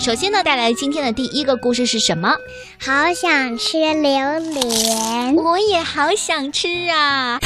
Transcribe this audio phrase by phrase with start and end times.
[0.00, 2.34] 首先呢，带来今天的第一个故事是什么？
[2.82, 7.38] 好想吃榴莲，我也好想吃啊！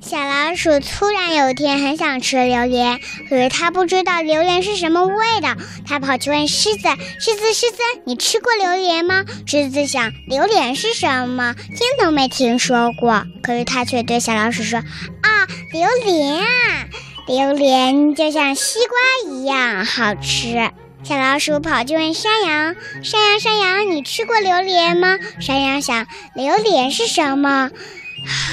[0.00, 2.98] 小老鼠突然有一天很想吃榴莲，
[3.28, 5.54] 可是它不知道榴莲是什么味道。
[5.86, 6.88] 它跑去问狮子
[7.20, 7.76] ：“狮子，狮子，
[8.06, 11.54] 你吃过榴莲吗？”狮子想：榴莲是什么？
[11.68, 13.22] 听都没听说过。
[13.42, 14.78] 可是它却对小老鼠说
[15.20, 16.86] ：“啊，榴莲啊，
[17.28, 20.70] 榴莲就像西瓜一样好吃。”
[21.04, 22.74] 小老鼠跑去问山羊
[23.04, 27.70] ：“山羊，山羊，你吃过榴莲吗？”山羊想：榴莲是什么？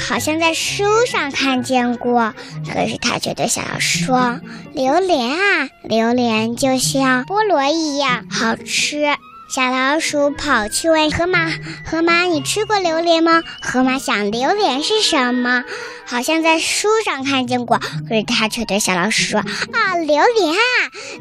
[0.08, 2.36] 好像在书上看见过，
[2.72, 4.40] 可是他却对小老鼠说
[4.74, 9.08] ：“榴莲啊，榴莲就像菠萝一样好吃。”
[9.48, 11.52] 小老鼠跑去问河马
[11.85, 15.63] ：“河马，你吃过榴莲吗？”河马想：“榴莲是什么？
[16.05, 17.77] 好像在书上看见过。”
[18.09, 19.40] 可是他却对小老鼠说
[19.71, 20.59] ：“啊，榴莲啊，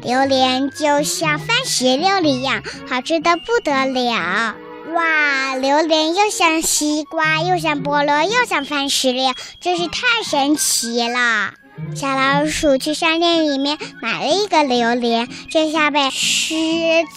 [0.01, 4.55] 榴莲就像番石榴一样好吃的不得了。”
[4.93, 11.53] 哇，榴莲又像西瓜，又像菠萝，又像番石榴，真是太神奇了！
[11.95, 16.45] 小老鼠去商店里面买了一个榴莲，这下被狮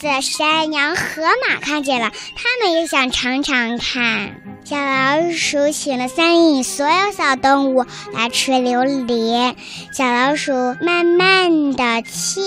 [0.00, 4.48] 子、山羊、河马看见了，它们也想尝尝看。
[4.69, 9.57] 小老鼠请了森林里所有小动物来吃榴莲，
[9.95, 10.53] 小老鼠
[10.83, 12.43] 慢慢的切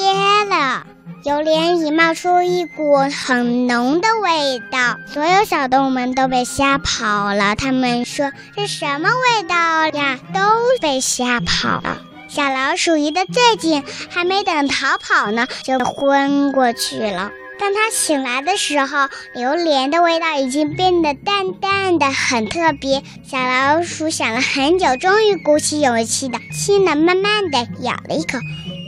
[0.47, 0.85] 了。
[1.23, 7.55] 榴莲已冒出一股很浓的味道，所有小动物们都被吓跑了。
[7.55, 9.55] 他们说：“是什么味道
[9.87, 10.41] 呀？”都
[10.79, 12.03] 被吓跑了。
[12.27, 17.31] 小老鼠离得最近，还没等逃跑呢，就昏过去了。
[17.61, 23.03] 当他醒来的时候，榴莲的味道已经变得淡淡的，很特别。
[23.23, 28.39] 小老鼠想了很久，终于鼓起勇气的，轻的慢慢的咬了一口。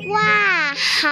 [0.10, 1.10] 哇，好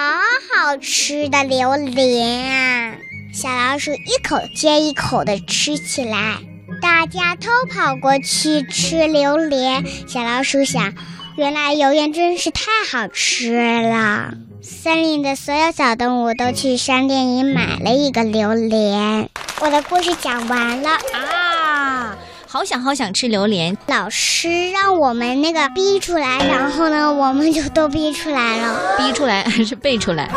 [0.56, 2.96] 好吃的榴莲啊！
[3.32, 6.40] 小老鼠一口接一口的吃起来，
[6.82, 9.86] 大家都跑过去吃榴莲。
[10.08, 10.96] 小老鼠想，
[11.38, 14.34] 原来榴莲真是太好吃了。
[14.62, 19.30] 森林的所有小动物都去商店里买了一个榴莲。
[19.62, 22.18] 我的故事讲完了啊。
[22.48, 28.98] 好想好想吃榴莲，老师让我们那个逼出来，然后呢，我们就都逼出来了。
[28.98, 30.26] 逼出来还 是背出来？
[30.28, 30.34] 逼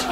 [0.00, 0.11] 出